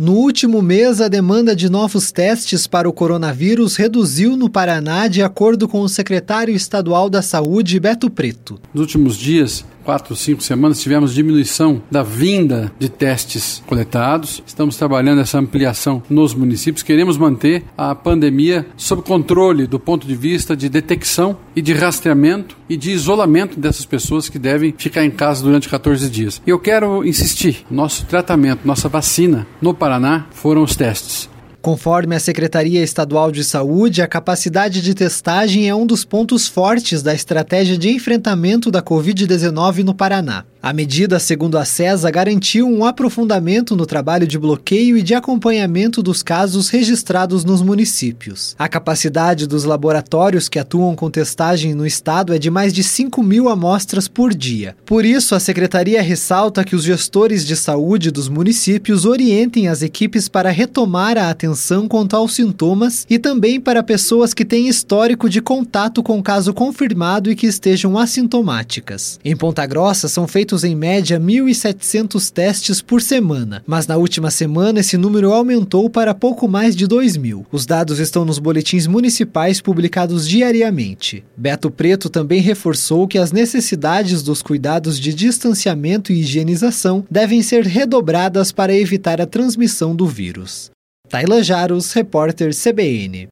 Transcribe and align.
No 0.00 0.14
último 0.14 0.62
mês, 0.62 0.98
a 1.02 1.08
demanda 1.08 1.54
de 1.54 1.68
novos 1.68 2.10
testes 2.10 2.66
para 2.66 2.88
o 2.88 2.92
coronavírus 2.92 3.76
reduziu 3.76 4.34
no 4.34 4.48
Paraná, 4.48 5.06
de 5.08 5.22
acordo 5.22 5.68
com 5.68 5.82
o 5.82 5.90
secretário 5.90 6.56
estadual 6.56 7.10
da 7.10 7.20
Saúde, 7.20 7.78
Beto 7.78 8.08
Preto. 8.08 8.58
Nos 8.72 8.80
últimos 8.80 9.18
dias, 9.18 9.62
quatro, 9.90 10.14
cinco 10.14 10.40
semanas, 10.40 10.80
tivemos 10.80 11.12
diminuição 11.12 11.82
da 11.90 12.00
vinda 12.00 12.70
de 12.78 12.88
testes 12.88 13.60
coletados. 13.66 14.40
Estamos 14.46 14.76
trabalhando 14.76 15.20
essa 15.20 15.36
ampliação 15.36 16.00
nos 16.08 16.32
municípios. 16.32 16.84
Queremos 16.84 17.18
manter 17.18 17.64
a 17.76 17.92
pandemia 17.92 18.64
sob 18.76 19.02
controle 19.02 19.66
do 19.66 19.80
ponto 19.80 20.06
de 20.06 20.14
vista 20.14 20.56
de 20.56 20.68
detecção 20.68 21.36
e 21.56 21.60
de 21.60 21.72
rastreamento 21.72 22.56
e 22.68 22.76
de 22.76 22.92
isolamento 22.92 23.58
dessas 23.58 23.84
pessoas 23.84 24.28
que 24.28 24.38
devem 24.38 24.72
ficar 24.78 25.04
em 25.04 25.10
casa 25.10 25.42
durante 25.42 25.68
14 25.68 26.08
dias. 26.08 26.40
E 26.46 26.50
eu 26.50 26.60
quero 26.60 27.04
insistir: 27.04 27.66
nosso 27.68 28.06
tratamento, 28.06 28.60
nossa 28.64 28.88
vacina 28.88 29.44
no 29.60 29.74
Paraná 29.74 30.26
foram 30.30 30.62
os 30.62 30.76
testes. 30.76 31.28
Conforme 31.62 32.16
a 32.16 32.20
Secretaria 32.20 32.82
Estadual 32.82 33.30
de 33.30 33.44
Saúde, 33.44 34.00
a 34.00 34.06
capacidade 34.06 34.80
de 34.80 34.94
testagem 34.94 35.68
é 35.68 35.74
um 35.74 35.84
dos 35.84 36.06
pontos 36.06 36.48
fortes 36.48 37.02
da 37.02 37.12
estratégia 37.12 37.76
de 37.76 37.90
enfrentamento 37.90 38.70
da 38.70 38.82
Covid-19 38.82 39.84
no 39.84 39.94
Paraná. 39.94 40.46
A 40.62 40.74
medida, 40.74 41.18
segundo 41.18 41.56
a 41.56 41.64
CESA, 41.64 42.10
garantiu 42.10 42.68
um 42.68 42.84
aprofundamento 42.84 43.74
no 43.74 43.86
trabalho 43.86 44.26
de 44.26 44.38
bloqueio 44.38 44.96
e 44.96 45.02
de 45.02 45.14
acompanhamento 45.14 46.02
dos 46.02 46.22
casos 46.22 46.68
registrados 46.68 47.44
nos 47.44 47.62
municípios. 47.62 48.54
A 48.58 48.68
capacidade 48.68 49.46
dos 49.46 49.64
laboratórios 49.64 50.50
que 50.50 50.58
atuam 50.58 50.94
com 50.94 51.10
testagem 51.10 51.74
no 51.74 51.86
estado 51.86 52.34
é 52.34 52.38
de 52.38 52.50
mais 52.50 52.74
de 52.74 52.82
5 52.84 53.22
mil 53.22 53.48
amostras 53.48 54.06
por 54.06 54.34
dia. 54.34 54.76
Por 54.84 55.04
isso, 55.04 55.34
a 55.34 55.40
Secretaria 55.40 56.02
ressalta 56.02 56.64
que 56.64 56.76
os 56.76 56.84
gestores 56.84 57.46
de 57.46 57.56
saúde 57.56 58.10
dos 58.10 58.28
municípios 58.28 59.06
orientem 59.06 59.66
as 59.66 59.80
equipes 59.80 60.28
para 60.28 60.50
retomar 60.50 61.16
a 61.16 61.30
atenção 61.30 61.49
quanto 61.88 62.16
aos 62.16 62.34
sintomas 62.34 63.06
e 63.08 63.18
também 63.18 63.60
para 63.60 63.82
pessoas 63.82 64.32
que 64.34 64.44
têm 64.44 64.68
histórico 64.68 65.28
de 65.28 65.40
contato 65.40 66.02
com 66.02 66.22
caso 66.22 66.52
confirmado 66.52 67.30
e 67.30 67.36
que 67.36 67.46
estejam 67.46 67.98
assintomáticas. 67.98 69.18
Em 69.24 69.36
Ponta 69.36 69.64
Grossa, 69.66 70.08
são 70.08 70.26
feitos 70.26 70.64
em 70.64 70.74
média 70.74 71.18
1.700 71.20 72.30
testes 72.30 72.82
por 72.82 73.02
semana, 73.02 73.62
mas 73.66 73.86
na 73.86 73.96
última 73.96 74.30
semana 74.30 74.80
esse 74.80 74.96
número 74.96 75.32
aumentou 75.32 75.88
para 75.88 76.14
pouco 76.14 76.48
mais 76.48 76.74
de 76.74 76.86
2 76.86 77.16
mil. 77.16 77.46
Os 77.50 77.66
dados 77.66 77.98
estão 77.98 78.24
nos 78.24 78.38
boletins 78.38 78.86
municipais 78.86 79.60
publicados 79.60 80.28
diariamente. 80.28 81.24
Beto 81.36 81.70
Preto 81.70 82.08
também 82.08 82.40
reforçou 82.40 83.06
que 83.06 83.18
as 83.18 83.32
necessidades 83.32 84.22
dos 84.22 84.42
cuidados 84.42 84.98
de 84.98 85.12
distanciamento 85.12 86.12
e 86.12 86.20
higienização 86.20 87.04
devem 87.10 87.42
ser 87.42 87.64
redobradas 87.64 88.52
para 88.52 88.74
evitar 88.74 89.20
a 89.20 89.26
transmissão 89.26 89.94
do 89.94 90.06
vírus. 90.06 90.70
Taila 91.10 91.42
Jaros, 91.42 91.92
repórter 91.92 92.54
CBN. 92.54 93.28